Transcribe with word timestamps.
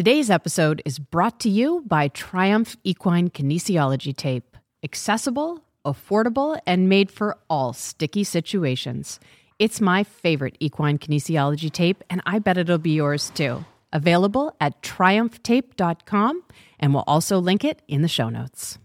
Today's 0.00 0.30
episode 0.30 0.80
is 0.86 0.98
brought 0.98 1.38
to 1.40 1.50
you 1.50 1.84
by 1.86 2.08
Triumph 2.08 2.74
Equine 2.84 3.28
Kinesiology 3.28 4.16
Tape. 4.16 4.56
Accessible, 4.82 5.62
affordable, 5.84 6.58
and 6.66 6.88
made 6.88 7.10
for 7.10 7.36
all 7.50 7.74
sticky 7.74 8.24
situations. 8.24 9.20
It's 9.58 9.78
my 9.78 10.02
favorite 10.02 10.56
equine 10.58 10.96
kinesiology 10.96 11.70
tape, 11.70 12.02
and 12.08 12.22
I 12.24 12.38
bet 12.38 12.56
it'll 12.56 12.78
be 12.78 12.92
yours 12.92 13.28
too. 13.34 13.62
Available 13.92 14.56
at 14.58 14.80
triumphtape.com, 14.80 16.44
and 16.78 16.94
we'll 16.94 17.04
also 17.06 17.38
link 17.38 17.62
it 17.62 17.82
in 17.86 18.00
the 18.00 18.08
show 18.08 18.30
notes. 18.30 18.78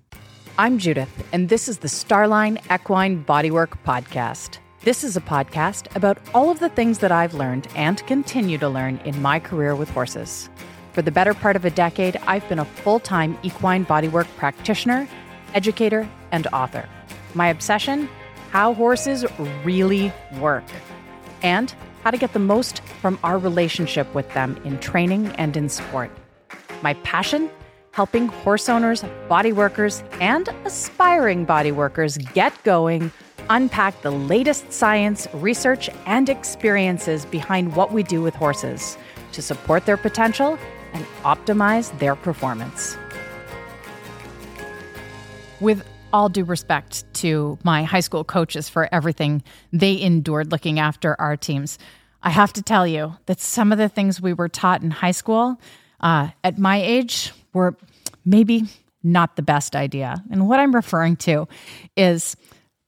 I'm 0.58 0.78
Judith, 0.78 1.30
and 1.32 1.48
this 1.48 1.70
is 1.70 1.78
the 1.78 1.88
Starline 1.88 2.58
Equine 2.70 3.24
Bodywork 3.24 3.78
Podcast. 3.86 4.58
This 4.82 5.02
is 5.06 5.16
a 5.16 5.22
podcast 5.22 5.96
about 5.96 6.18
all 6.34 6.52
of 6.52 6.60
the 6.60 6.68
things 6.68 7.00
that 7.00 7.14
I've 7.14 7.34
learned 7.34 7.70
and 7.74 8.06
continue 8.06 8.58
to 8.58 8.68
learn 8.68 8.98
in 9.06 9.22
my 9.22 9.40
career 9.40 9.78
with 9.78 9.90
horses. 9.92 10.50
For 10.96 11.02
the 11.02 11.12
better 11.12 11.34
part 11.34 11.58
of 11.58 11.66
a 11.66 11.70
decade, 11.70 12.16
I've 12.26 12.48
been 12.48 12.60
a 12.60 12.64
full 12.64 13.02
time 13.02 13.38
equine 13.44 13.86
bodywork 13.86 14.28
practitioner, 14.38 15.10
educator, 15.54 16.08
and 16.32 16.48
author. 16.54 16.88
My 17.34 17.50
obsession? 17.50 18.08
How 18.52 18.74
horses 18.74 19.26
really 19.66 20.14
work, 20.40 20.64
and 21.44 21.76
how 22.06 22.12
to 22.12 22.18
get 22.18 22.32
the 22.32 22.40
most 22.40 22.80
from 23.02 23.20
our 23.26 23.38
relationship 23.38 24.16
with 24.16 24.34
them 24.34 24.58
in 24.64 24.80
training 24.80 25.28
and 25.38 25.58
in 25.58 25.68
sport. 25.68 26.10
My 26.82 26.94
passion? 27.04 27.50
Helping 27.92 28.30
horse 28.30 28.70
owners, 28.70 29.04
body 29.28 29.52
workers, 29.52 30.02
and 30.22 30.48
aspiring 30.64 31.44
body 31.44 31.74
workers 31.74 32.18
get 32.34 32.54
going, 32.64 33.12
unpack 33.50 34.02
the 34.02 34.12
latest 34.12 34.72
science, 34.72 35.28
research, 35.34 35.90
and 36.06 36.30
experiences 36.30 37.26
behind 37.26 37.76
what 37.76 37.92
we 37.92 38.02
do 38.02 38.22
with 38.22 38.34
horses 38.34 38.98
to 39.34 39.42
support 39.42 39.86
their 39.86 39.98
potential 39.98 40.58
and 40.96 41.06
optimize 41.24 41.98
their 42.00 42.16
performance. 42.16 42.98
With 45.60 45.86
all 46.14 46.30
due 46.30 46.46
respect 46.46 47.04
to 47.16 47.60
my 47.64 47.84
high 47.84 48.00
school 48.00 48.24
coaches 48.24 48.70
for 48.70 48.88
everything 48.94 49.44
they 49.74 50.00
endured 50.02 50.52
looking 50.52 50.80
after 50.80 51.20
our 51.20 51.36
teams, 51.36 51.78
I 52.24 52.30
have 52.30 52.54
to 52.54 52.62
tell 52.62 52.88
you 52.88 53.14
that 53.26 53.42
some 53.42 53.72
of 53.72 53.78
the 53.78 53.90
things 53.90 54.22
we 54.22 54.34
were 54.34 54.50
taught 54.50 54.82
in 54.82 54.90
high 54.90 55.12
school 55.12 55.60
uh, 56.00 56.30
at 56.44 56.58
my 56.58 56.82
age 56.82 57.34
were 57.54 57.76
maybe 58.24 58.64
not 59.04 59.36
the 59.36 59.42
best 59.42 59.76
idea. 59.76 60.24
And 60.32 60.48
what 60.48 60.60
I'm 60.60 60.74
referring 60.74 61.18
to 61.18 61.48
is 61.98 62.36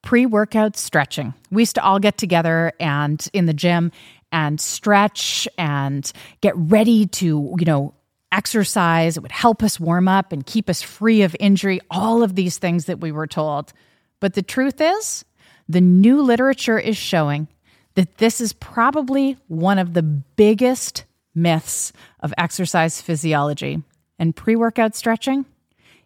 pre 0.02 0.25
workout 0.25 0.77
stretching. 0.77 1.33
We 1.52 1.64
used 1.64 1.75
to 1.75 1.83
all 1.83 1.99
get 1.99 2.17
together 2.17 2.71
and 2.80 3.25
in 3.33 3.45
the 3.45 3.53
gym 3.53 3.92
and 4.31 4.59
stretch 4.59 5.47
and 5.58 6.11
get 6.42 6.53
ready 6.55 7.08
to, 7.08 7.55
you 7.59 7.66
know, 7.66 7.94
exercise. 8.31 9.17
It 9.17 9.22
would 9.22 9.31
help 9.31 9.64
us 9.64 9.80
warm 9.80 10.08
up 10.08 10.31
and 10.31 10.45
keep 10.45 10.70
us 10.70 10.81
free 10.81 11.22
of 11.22 11.36
injury, 11.39 11.80
all 11.89 12.23
of 12.23 12.36
these 12.36 12.58
things 12.58 12.86
that 12.86 13.00
we 13.00 13.11
were 13.11 13.28
told. 13.28 13.73
But 14.20 14.33
the 14.33 14.42
truth 14.42 14.81
is, 14.81 15.25
the 15.70 15.81
new 15.81 16.22
literature 16.22 16.80
is 16.80 16.98
showing 16.98 17.48
that 17.95 18.17
this 18.17 18.39
is 18.39 18.53
probably 18.53 19.38
one 19.48 19.80
of 19.80 19.94
the 19.94 20.03
biggest 20.03 21.05
myths 21.33 21.92
of 22.20 22.33
exercise 22.38 23.02
physiology. 23.02 23.81
And 24.20 24.36
pre 24.36 24.55
workout 24.55 24.95
stretching, 24.95 25.45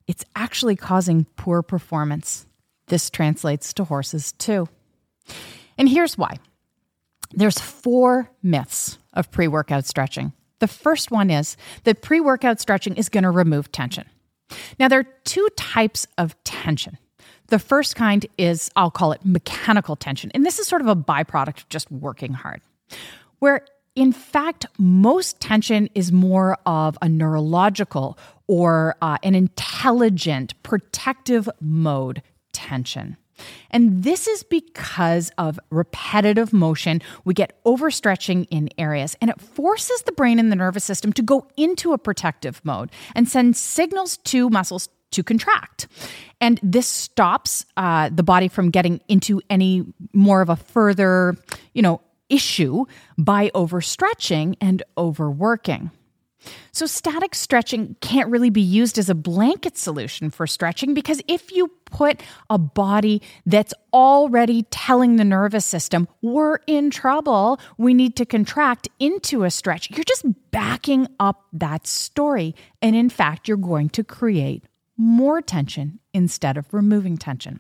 it's 0.07 0.25
actually 0.35 0.75
causing 0.75 1.25
poor 1.35 1.61
performance. 1.61 2.45
This 2.87 3.09
translates 3.09 3.73
to 3.73 3.85
horses 3.85 4.33
too. 4.33 4.67
And 5.77 5.87
here's 5.87 6.17
why 6.17 6.37
there's 7.33 7.59
four 7.59 8.29
myths 8.43 8.97
of 9.13 9.31
pre 9.31 9.47
workout 9.47 9.85
stretching. 9.85 10.33
The 10.61 10.67
first 10.67 11.09
one 11.09 11.31
is 11.31 11.57
that 11.83 12.01
pre 12.01 12.21
workout 12.21 12.61
stretching 12.61 12.95
is 12.95 13.09
going 13.09 13.23
to 13.23 13.31
remove 13.31 13.71
tension. 13.71 14.05
Now, 14.79 14.87
there 14.87 14.99
are 14.99 15.07
two 15.23 15.47
types 15.57 16.05
of 16.19 16.41
tension. 16.43 16.99
The 17.47 17.57
first 17.57 17.95
kind 17.95 18.25
is, 18.37 18.69
I'll 18.75 18.91
call 18.91 19.11
it 19.11 19.25
mechanical 19.25 19.95
tension. 19.95 20.31
And 20.35 20.45
this 20.45 20.59
is 20.59 20.67
sort 20.67 20.81
of 20.81 20.87
a 20.87 20.95
byproduct 20.95 21.63
of 21.63 21.69
just 21.69 21.91
working 21.91 22.33
hard, 22.33 22.61
where 23.39 23.65
in 23.95 24.13
fact, 24.13 24.67
most 24.77 25.41
tension 25.41 25.89
is 25.95 26.11
more 26.11 26.57
of 26.65 26.97
a 27.01 27.09
neurological 27.09 28.17
or 28.47 28.95
uh, 29.01 29.17
an 29.23 29.35
intelligent 29.35 30.53
protective 30.63 31.49
mode 31.59 32.21
tension. 32.53 33.17
And 33.69 34.03
this 34.03 34.27
is 34.27 34.43
because 34.43 35.31
of 35.37 35.59
repetitive 35.69 36.53
motion. 36.53 37.01
We 37.25 37.33
get 37.33 37.63
overstretching 37.63 38.47
in 38.49 38.69
areas, 38.77 39.15
and 39.21 39.29
it 39.29 39.39
forces 39.39 40.01
the 40.03 40.11
brain 40.11 40.39
and 40.39 40.51
the 40.51 40.55
nervous 40.55 40.83
system 40.83 41.13
to 41.13 41.21
go 41.21 41.47
into 41.57 41.93
a 41.93 41.97
protective 41.97 42.61
mode 42.63 42.91
and 43.15 43.27
send 43.27 43.55
signals 43.55 44.17
to 44.17 44.49
muscles 44.49 44.89
to 45.11 45.23
contract. 45.23 45.87
And 46.39 46.59
this 46.63 46.87
stops 46.87 47.65
uh, 47.77 48.09
the 48.11 48.23
body 48.23 48.47
from 48.47 48.71
getting 48.71 49.01
into 49.07 49.41
any 49.49 49.85
more 50.13 50.41
of 50.41 50.49
a 50.49 50.55
further, 50.55 51.35
you 51.73 51.81
know, 51.81 52.01
issue 52.29 52.85
by 53.17 53.49
overstretching 53.49 54.55
and 54.61 54.83
overworking. 54.97 55.91
So, 56.71 56.85
static 56.85 57.35
stretching 57.35 57.95
can't 58.01 58.29
really 58.29 58.49
be 58.49 58.61
used 58.61 58.97
as 58.97 59.09
a 59.09 59.15
blanket 59.15 59.77
solution 59.77 60.29
for 60.29 60.47
stretching 60.47 60.93
because 60.93 61.21
if 61.27 61.51
you 61.51 61.71
put 61.85 62.21
a 62.49 62.57
body 62.57 63.21
that's 63.45 63.73
already 63.93 64.63
telling 64.63 65.17
the 65.17 65.25
nervous 65.25 65.65
system, 65.65 66.07
we're 66.21 66.57
in 66.67 66.89
trouble, 66.89 67.59
we 67.77 67.93
need 67.93 68.15
to 68.15 68.25
contract 68.25 68.87
into 68.99 69.43
a 69.43 69.51
stretch, 69.51 69.91
you're 69.91 70.03
just 70.03 70.25
backing 70.51 71.07
up 71.19 71.43
that 71.53 71.85
story. 71.85 72.55
And 72.81 72.95
in 72.95 73.09
fact, 73.09 73.47
you're 73.47 73.57
going 73.57 73.89
to 73.89 74.03
create 74.03 74.63
more 74.97 75.41
tension 75.41 75.99
instead 76.13 76.57
of 76.57 76.73
removing 76.73 77.17
tension. 77.17 77.59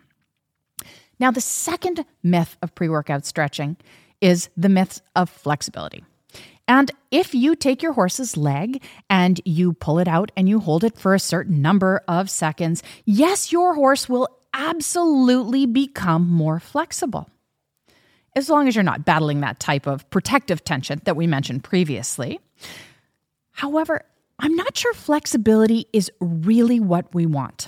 Now, 1.19 1.29
the 1.29 1.41
second 1.41 2.05
myth 2.23 2.57
of 2.61 2.73
pre 2.73 2.89
workout 2.89 3.25
stretching 3.25 3.77
is 4.21 4.49
the 4.57 4.69
myth 4.69 5.01
of 5.15 5.29
flexibility. 5.29 6.03
And 6.67 6.91
if 7.09 7.33
you 7.33 7.55
take 7.55 7.81
your 7.81 7.93
horse's 7.93 8.37
leg 8.37 8.81
and 9.09 9.41
you 9.45 9.73
pull 9.73 9.99
it 9.99 10.07
out 10.07 10.31
and 10.37 10.47
you 10.47 10.59
hold 10.59 10.83
it 10.83 10.97
for 10.97 11.13
a 11.13 11.19
certain 11.19 11.61
number 11.61 12.01
of 12.07 12.29
seconds, 12.29 12.83
yes, 13.05 13.51
your 13.51 13.75
horse 13.75 14.07
will 14.07 14.29
absolutely 14.53 15.65
become 15.65 16.29
more 16.29 16.59
flexible. 16.59 17.29
As 18.35 18.49
long 18.49 18.67
as 18.67 18.75
you're 18.75 18.83
not 18.83 19.03
battling 19.03 19.41
that 19.41 19.59
type 19.59 19.87
of 19.87 20.09
protective 20.09 20.63
tension 20.63 21.01
that 21.03 21.17
we 21.17 21.27
mentioned 21.27 21.63
previously. 21.63 22.39
However, 23.51 24.03
I'm 24.39 24.55
not 24.55 24.77
sure 24.77 24.93
flexibility 24.93 25.87
is 25.91 26.09
really 26.19 26.79
what 26.79 27.13
we 27.13 27.25
want. 27.25 27.67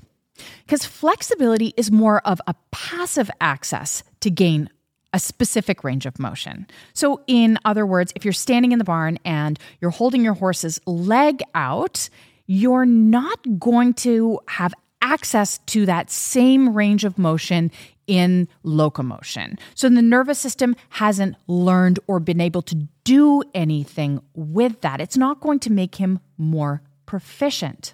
Because 0.66 0.86
flexibility 0.86 1.74
is 1.78 1.92
more 1.92 2.26
of 2.26 2.42
a 2.48 2.56
passive 2.72 3.30
access 3.40 4.04
to 4.22 4.32
gain 4.32 4.70
a 5.14 5.20
specific 5.20 5.84
range 5.84 6.06
of 6.06 6.20
motion. 6.20 6.68
So, 6.94 7.22
in 7.28 7.58
other 7.64 7.86
words, 7.86 8.12
if 8.16 8.26
you're 8.26 8.34
standing 8.34 8.72
in 8.72 8.80
the 8.80 8.86
barn 8.86 9.20
and 9.24 9.60
you're 9.80 9.92
holding 9.92 10.24
your 10.24 10.34
horse's 10.34 10.80
leg 10.86 11.42
out, 11.56 12.10
you're 12.48 12.86
not 12.86 13.40
going 13.60 13.94
to 13.94 14.40
have 14.48 14.74
access 15.02 15.60
to 15.68 15.86
that 15.86 16.10
same 16.10 16.74
range 16.74 17.04
of 17.04 17.18
motion 17.18 17.72
in 18.08 18.48
locomotion. 18.64 19.58
So 19.76 19.90
the 19.90 20.02
nervous 20.02 20.40
system 20.40 20.76
hasn't 20.90 21.36
learned 21.48 22.00
or 22.08 22.20
been 22.20 22.42
able 22.42 22.62
to 22.64 22.88
do 23.04 23.44
anything 23.54 24.22
with 24.34 24.82
that. 24.82 25.02
It's 25.02 25.18
not 25.18 25.42
going 25.42 25.60
to 25.60 25.72
make 25.72 25.96
him 25.96 26.20
more 26.38 26.82
proficient. 27.06 27.94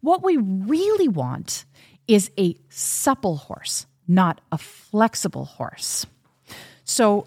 What 0.00 0.22
we 0.22 0.36
really 0.36 1.08
want 1.08 1.64
is 2.06 2.30
a 2.38 2.56
supple 2.68 3.36
horse, 3.36 3.86
not 4.06 4.40
a 4.52 4.58
flexible 4.58 5.44
horse. 5.44 6.06
So 6.86 7.26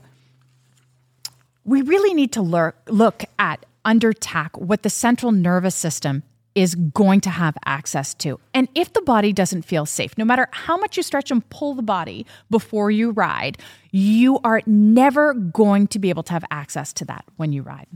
we 1.64 1.84
really 1.84 2.16
need 2.16 2.32
to 2.32 2.42
lurk, 2.42 2.76
look 2.88 3.24
at 3.38 3.66
under 3.86 4.12
tack 4.12 4.58
what 4.58 4.82
the 4.82 4.90
central 4.90 5.32
nervous 5.32 5.76
system 5.76 6.24
is 6.56 6.74
going 6.76 7.22
to 7.22 7.30
have 7.30 7.56
access 7.66 8.14
to. 8.16 8.40
And 8.54 8.68
if 8.74 8.92
the 8.94 9.02
body 9.02 9.32
doesn't 9.32 9.62
feel 9.62 9.86
safe, 9.86 10.18
no 10.18 10.26
matter 10.26 10.48
how 10.52 10.78
much 10.78 10.98
you 10.98 11.04
stretch 11.04 11.30
and 11.30 11.48
pull 11.50 11.76
the 11.76 11.84
body 11.84 12.26
before 12.50 12.90
you 12.90 13.12
ride, 13.12 13.58
you 13.92 14.40
are 14.44 14.62
never 14.66 15.34
going 15.34 15.88
to 15.88 16.00
be 16.00 16.10
able 16.10 16.24
to 16.24 16.34
have 16.34 16.44
access 16.50 16.92
to 16.94 17.06
that 17.06 17.24
when 17.38 17.54
you 17.54 17.62
ride. 17.62 17.88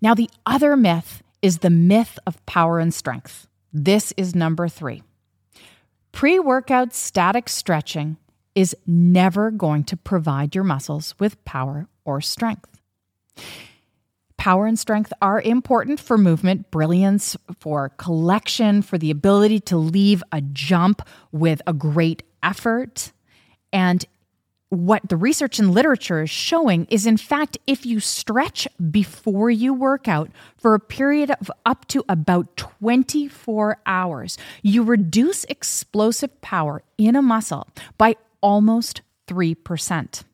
Now, 0.00 0.14
the 0.14 0.28
other 0.46 0.76
myth 0.76 1.22
is 1.42 1.58
the 1.58 1.70
myth 1.70 2.18
of 2.26 2.44
power 2.44 2.80
and 2.80 2.92
strength. 2.92 3.46
This 3.72 4.12
is 4.16 4.34
number 4.34 4.68
three. 4.68 5.02
Pre 6.10 6.40
workout 6.40 6.92
static 6.92 7.48
stretching 7.48 8.16
is 8.54 8.76
never 8.86 9.50
going 9.50 9.84
to 9.84 9.96
provide 9.96 10.54
your 10.54 10.64
muscles 10.64 11.14
with 11.18 11.42
power 11.44 11.88
or 12.04 12.20
strength. 12.20 12.80
Power 14.36 14.66
and 14.66 14.78
strength 14.78 15.12
are 15.22 15.40
important 15.40 16.00
for 16.00 16.18
movement, 16.18 16.70
brilliance, 16.70 17.36
for 17.60 17.90
collection, 17.90 18.82
for 18.82 18.98
the 18.98 19.10
ability 19.10 19.60
to 19.60 19.76
leave 19.76 20.22
a 20.32 20.40
jump 20.40 21.00
with 21.30 21.62
a 21.66 21.72
great 21.72 22.24
effort. 22.42 23.12
And 23.72 24.04
what 24.68 25.08
the 25.08 25.16
research 25.16 25.58
and 25.58 25.70
literature 25.70 26.22
is 26.22 26.30
showing 26.30 26.86
is, 26.86 27.06
in 27.06 27.18
fact, 27.18 27.58
if 27.66 27.86
you 27.86 28.00
stretch 28.00 28.66
before 28.90 29.50
you 29.50 29.74
work 29.74 30.08
out 30.08 30.30
for 30.56 30.74
a 30.74 30.80
period 30.80 31.30
of 31.30 31.50
up 31.66 31.86
to 31.88 32.04
about 32.08 32.56
24 32.56 33.76
hours, 33.86 34.38
you 34.62 34.82
reduce 34.82 35.44
explosive 35.44 36.40
power 36.40 36.82
in 36.96 37.14
a 37.14 37.22
muscle 37.22 37.68
by 37.98 38.16
almost 38.42 39.00
3%. 39.28 40.24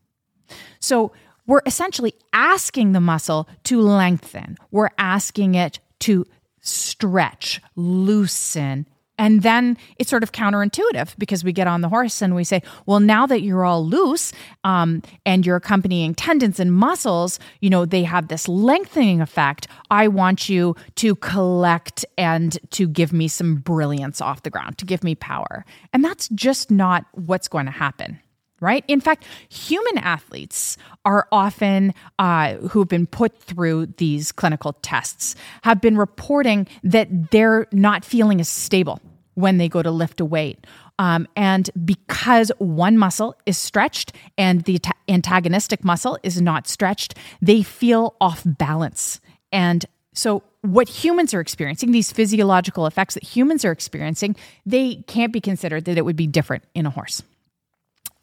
So, 0.79 1.11
we're 1.45 1.61
essentially 1.65 2.13
asking 2.31 2.91
the 2.91 2.99
muscle 2.99 3.49
to 3.63 3.81
lengthen, 3.81 4.55
we're 4.69 4.91
asking 4.99 5.55
it 5.55 5.79
to 6.01 6.25
stretch, 6.61 7.59
loosen, 7.75 8.85
and 9.19 9.43
then 9.43 9.77
it's 9.97 10.09
sort 10.09 10.23
of 10.23 10.31
counterintuitive 10.31 11.13
because 11.17 11.43
we 11.43 11.51
get 11.51 11.67
on 11.67 11.81
the 11.81 11.89
horse 11.89 12.21
and 12.21 12.33
we 12.33 12.45
say, 12.45 12.63
well, 12.85 13.01
now 13.01 13.27
that 13.27 13.41
you're 13.41 13.65
all 13.65 13.85
loose 13.85 14.31
um, 14.63 15.03
and 15.25 15.45
your 15.45 15.57
accompanying 15.57 16.15
tendons 16.15 16.57
and 16.57 16.73
muscles, 16.73 17.37
you 17.59 17.69
know, 17.69 17.85
they 17.85 18.03
have 18.03 18.29
this 18.29 18.47
lengthening 18.47 19.19
effect. 19.19 19.67
I 19.91 20.07
want 20.07 20.47
you 20.47 20.73
to 20.95 21.15
collect 21.15 22.05
and 22.17 22.57
to 22.71 22.87
give 22.87 23.11
me 23.11 23.27
some 23.27 23.57
brilliance 23.57 24.21
off 24.21 24.43
the 24.43 24.49
ground, 24.49 24.77
to 24.77 24.85
give 24.85 25.03
me 25.03 25.15
power. 25.15 25.65
And 25.91 26.03
that's 26.03 26.29
just 26.29 26.71
not 26.71 27.05
what's 27.11 27.49
going 27.49 27.65
to 27.65 27.71
happen 27.73 28.19
right? 28.61 28.83
In 28.87 29.01
fact, 29.01 29.25
human 29.49 29.97
athletes 29.97 30.77
are 31.05 31.27
often, 31.31 31.93
uh, 32.17 32.55
who 32.55 32.79
have 32.79 32.89
been 32.89 33.07
put 33.07 33.37
through 33.41 33.87
these 33.97 34.31
clinical 34.31 34.73
tests, 34.81 35.35
have 35.63 35.81
been 35.81 35.97
reporting 35.97 36.67
that 36.83 37.31
they're 37.31 37.67
not 37.71 38.03
feeling 38.05 38.39
as 38.39 38.49
stable 38.49 38.99
when 39.35 39.57
they 39.57 39.69
go 39.69 39.81
to 39.81 39.91
lift 39.91 40.19
a 40.19 40.25
weight. 40.25 40.65
Um, 40.99 41.27
and 41.37 41.69
because 41.85 42.51
one 42.57 42.97
muscle 42.97 43.35
is 43.45 43.57
stretched 43.57 44.11
and 44.37 44.63
the 44.65 44.79
ta- 44.79 44.91
antagonistic 45.07 45.85
muscle 45.85 46.19
is 46.23 46.41
not 46.41 46.67
stretched, 46.67 47.15
they 47.41 47.63
feel 47.63 48.15
off 48.19 48.41
balance. 48.45 49.21
And 49.51 49.85
so, 50.13 50.43
what 50.61 50.89
humans 50.89 51.33
are 51.33 51.39
experiencing, 51.39 51.93
these 51.93 52.11
physiological 52.11 52.85
effects 52.85 53.13
that 53.13 53.23
humans 53.23 53.63
are 53.63 53.71
experiencing, 53.71 54.35
they 54.65 54.95
can't 55.07 55.31
be 55.31 55.39
considered 55.39 55.85
that 55.85 55.97
it 55.97 56.03
would 56.03 56.17
be 56.17 56.27
different 56.27 56.65
in 56.75 56.85
a 56.85 56.89
horse. 56.89 57.23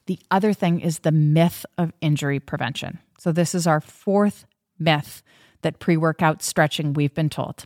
The 0.07 0.19
other 0.31 0.53
thing 0.53 0.81
is 0.81 1.01
the 1.01 1.13
myth 1.13 1.67
of 1.79 1.93
injury 2.01 2.41
prevention. 2.41 2.99
So, 3.19 3.33
this 3.33 3.55
is 3.55 3.67
our 3.67 3.81
fourth 3.81 4.47
myth 4.79 5.23
that 5.63 5.79
pre 5.79 5.97
workout 5.97 6.43
stretching 6.43 6.93
we've 6.93 7.15
been 7.15 7.31
told. 7.31 7.65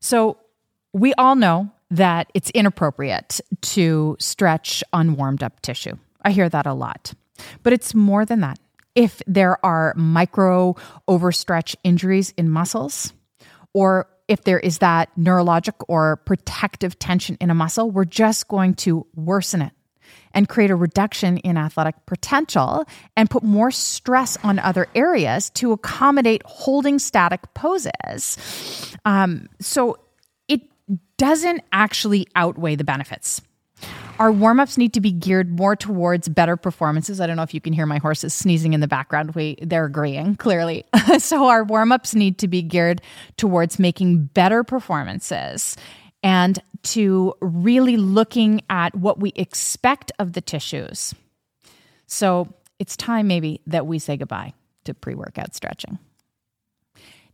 So, 0.00 0.38
we 0.92 1.14
all 1.14 1.34
know 1.34 1.70
that 1.90 2.30
it's 2.34 2.50
inappropriate 2.50 3.40
to 3.60 4.16
stretch 4.20 4.84
unwarmed 4.92 5.42
up 5.42 5.60
tissue. 5.60 5.96
I 6.22 6.30
hear 6.30 6.48
that 6.48 6.66
a 6.66 6.74
lot. 6.74 7.14
But 7.62 7.72
it's 7.72 7.94
more 7.94 8.24
than 8.24 8.40
that. 8.40 8.58
If 8.94 9.22
there 9.26 9.64
are 9.64 9.94
micro 9.96 10.74
overstretch 11.08 11.76
injuries 11.84 12.34
in 12.36 12.50
muscles, 12.50 13.12
or 13.72 14.08
if 14.26 14.44
there 14.44 14.58
is 14.58 14.78
that 14.78 15.08
neurologic 15.16 15.74
or 15.88 16.16
protective 16.16 16.98
tension 16.98 17.36
in 17.40 17.50
a 17.50 17.54
muscle, 17.54 17.90
we're 17.90 18.04
just 18.04 18.48
going 18.48 18.74
to 18.74 19.06
worsen 19.14 19.62
it 19.62 19.72
and 20.34 20.48
create 20.48 20.70
a 20.70 20.76
reduction 20.76 21.38
in 21.38 21.56
athletic 21.56 21.94
potential 22.06 22.84
and 23.16 23.30
put 23.30 23.42
more 23.42 23.70
stress 23.70 24.36
on 24.42 24.58
other 24.58 24.88
areas 24.94 25.50
to 25.50 25.72
accommodate 25.72 26.42
holding 26.44 26.98
static 26.98 27.42
poses. 27.54 28.96
Um, 29.04 29.48
so 29.60 29.98
it 30.48 30.62
doesn't 31.16 31.62
actually 31.72 32.26
outweigh 32.34 32.76
the 32.76 32.84
benefits. 32.84 33.40
Our 34.18 34.32
warm 34.32 34.58
ups 34.58 34.76
need 34.76 34.94
to 34.94 35.00
be 35.00 35.12
geared 35.12 35.56
more 35.56 35.76
towards 35.76 36.28
better 36.28 36.56
performances. 36.56 37.20
I 37.20 37.28
don't 37.28 37.36
know 37.36 37.44
if 37.44 37.54
you 37.54 37.60
can 37.60 37.72
hear 37.72 37.86
my 37.86 37.98
horses 37.98 38.34
sneezing 38.34 38.72
in 38.72 38.80
the 38.80 38.88
background. 38.88 39.36
We, 39.36 39.56
they're 39.62 39.84
agreeing 39.84 40.34
clearly. 40.34 40.84
so, 41.18 41.46
our 41.46 41.62
warm 41.62 41.92
ups 41.92 42.16
need 42.16 42.38
to 42.38 42.48
be 42.48 42.60
geared 42.60 43.00
towards 43.36 43.78
making 43.78 44.24
better 44.24 44.64
performances 44.64 45.76
and 46.22 46.58
to 46.82 47.34
really 47.40 47.96
looking 47.96 48.60
at 48.70 48.94
what 48.94 49.20
we 49.20 49.32
expect 49.36 50.12
of 50.18 50.32
the 50.32 50.40
tissues. 50.40 51.14
So 52.06 52.52
it's 52.78 52.96
time 52.96 53.26
maybe 53.26 53.60
that 53.66 53.86
we 53.86 53.98
say 53.98 54.16
goodbye 54.16 54.54
to 54.84 54.94
pre 54.94 55.14
workout 55.14 55.54
stretching. 55.54 55.98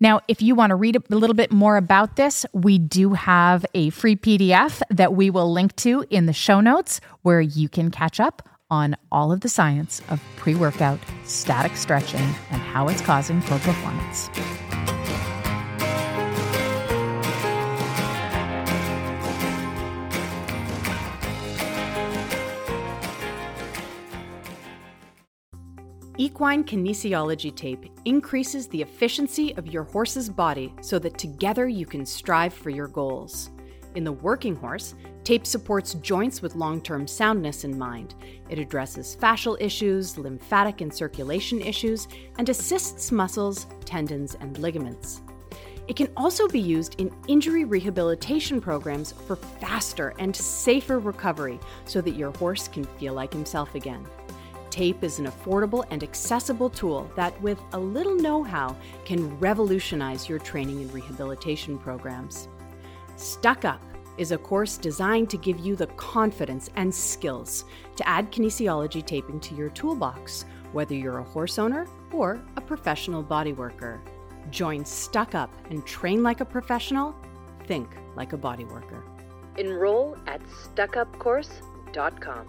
Now, 0.00 0.20
if 0.28 0.42
you 0.42 0.54
want 0.54 0.70
to 0.70 0.74
read 0.74 0.96
a 0.96 1.14
little 1.14 1.34
bit 1.34 1.52
more 1.52 1.76
about 1.76 2.16
this, 2.16 2.44
we 2.52 2.78
do 2.78 3.12
have 3.14 3.64
a 3.74 3.90
free 3.90 4.16
PDF 4.16 4.82
that 4.90 5.14
we 5.14 5.30
will 5.30 5.50
link 5.52 5.74
to 5.76 6.04
in 6.10 6.26
the 6.26 6.32
show 6.32 6.60
notes 6.60 7.00
where 7.22 7.40
you 7.40 7.68
can 7.68 7.90
catch 7.90 8.18
up 8.18 8.48
on 8.70 8.96
all 9.12 9.30
of 9.30 9.40
the 9.40 9.48
science 9.48 10.02
of 10.10 10.20
pre 10.36 10.54
workout 10.54 10.98
static 11.24 11.76
stretching 11.76 12.20
and 12.50 12.60
how 12.60 12.88
it's 12.88 13.00
causing 13.00 13.40
poor 13.42 13.58
performance. 13.60 14.28
Equine 26.16 26.62
kinesiology 26.62 27.52
tape 27.52 27.90
increases 28.04 28.68
the 28.68 28.80
efficiency 28.80 29.52
of 29.56 29.66
your 29.66 29.82
horse's 29.82 30.28
body 30.28 30.72
so 30.80 30.96
that 31.00 31.18
together 31.18 31.66
you 31.66 31.86
can 31.86 32.06
strive 32.06 32.54
for 32.54 32.70
your 32.70 32.86
goals. 32.86 33.50
In 33.96 34.04
the 34.04 34.12
working 34.12 34.54
horse, 34.54 34.94
tape 35.24 35.44
supports 35.44 35.94
joints 35.94 36.40
with 36.40 36.54
long 36.54 36.80
term 36.80 37.08
soundness 37.08 37.64
in 37.64 37.76
mind. 37.76 38.14
It 38.48 38.60
addresses 38.60 39.16
fascial 39.20 39.60
issues, 39.60 40.16
lymphatic 40.16 40.82
and 40.82 40.94
circulation 40.94 41.60
issues, 41.60 42.06
and 42.38 42.48
assists 42.48 43.10
muscles, 43.10 43.66
tendons, 43.84 44.36
and 44.36 44.56
ligaments. 44.58 45.20
It 45.88 45.96
can 45.96 46.10
also 46.16 46.46
be 46.46 46.60
used 46.60 47.00
in 47.00 47.12
injury 47.26 47.64
rehabilitation 47.64 48.60
programs 48.60 49.10
for 49.26 49.34
faster 49.34 50.14
and 50.20 50.34
safer 50.34 51.00
recovery 51.00 51.58
so 51.86 52.00
that 52.02 52.14
your 52.14 52.30
horse 52.36 52.68
can 52.68 52.84
feel 52.84 53.14
like 53.14 53.32
himself 53.32 53.74
again. 53.74 54.06
Tape 54.74 55.04
is 55.04 55.20
an 55.20 55.26
affordable 55.26 55.84
and 55.90 56.02
accessible 56.02 56.68
tool 56.68 57.08
that, 57.14 57.40
with 57.40 57.60
a 57.74 57.78
little 57.78 58.16
know 58.16 58.42
how, 58.42 58.74
can 59.04 59.38
revolutionize 59.38 60.28
your 60.28 60.40
training 60.40 60.82
and 60.82 60.92
rehabilitation 60.92 61.78
programs. 61.78 62.48
Stuck 63.14 63.64
Up 63.64 63.80
is 64.18 64.32
a 64.32 64.36
course 64.36 64.76
designed 64.76 65.30
to 65.30 65.36
give 65.36 65.60
you 65.60 65.76
the 65.76 65.86
confidence 65.86 66.70
and 66.74 66.92
skills 66.92 67.66
to 67.94 68.08
add 68.08 68.32
kinesiology 68.32 69.06
taping 69.06 69.38
to 69.38 69.54
your 69.54 69.68
toolbox, 69.68 70.44
whether 70.72 70.96
you're 70.96 71.18
a 71.18 71.22
horse 71.22 71.60
owner 71.60 71.86
or 72.10 72.42
a 72.56 72.60
professional 72.60 73.22
body 73.22 73.52
worker. 73.52 74.02
Join 74.50 74.84
Stuck 74.84 75.36
Up 75.36 75.54
and 75.70 75.86
train 75.86 76.24
like 76.24 76.40
a 76.40 76.44
professional, 76.44 77.14
think 77.68 77.88
like 78.16 78.32
a 78.32 78.36
body 78.36 78.64
worker. 78.64 79.04
Enroll 79.56 80.16
at 80.26 80.42
stuckupcourse.com. 80.42 82.48